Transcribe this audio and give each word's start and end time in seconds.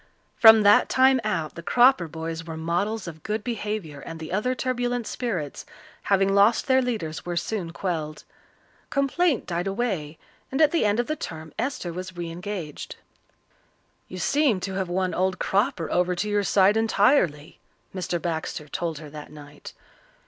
From 0.35 0.63
that 0.63 0.89
time 0.89 1.21
out 1.23 1.53
the 1.53 1.61
Cropper 1.61 2.07
boys 2.07 2.43
were 2.43 2.57
models 2.57 3.07
of 3.07 3.21
good 3.21 3.43
behaviour 3.43 3.99
and 3.99 4.19
the 4.19 4.31
other 4.31 4.55
turbulent 4.55 5.05
spirits, 5.05 5.63
having 6.05 6.33
lost 6.33 6.65
their 6.65 6.81
leaders, 6.81 7.23
were 7.23 7.37
soon 7.37 7.71
quelled. 7.71 8.23
Complaint 8.89 9.45
died 9.45 9.67
away, 9.67 10.17
and 10.51 10.59
at 10.59 10.71
the 10.71 10.85
end 10.85 10.99
of 10.99 11.05
the 11.05 11.15
term 11.15 11.53
Esther 11.59 11.93
was 11.93 12.17
re 12.17 12.31
engaged. 12.31 12.95
"You 14.07 14.17
seem 14.17 14.59
to 14.61 14.73
have 14.73 14.89
won 14.89 15.13
old 15.13 15.37
Cropper 15.37 15.91
over 15.91 16.15
to 16.15 16.27
your 16.27 16.41
side 16.41 16.77
entirely," 16.77 17.59
Mr. 17.93 18.19
Baxter 18.19 18.67
told 18.67 18.97
her 18.97 19.09
that 19.11 19.31
night. 19.31 19.71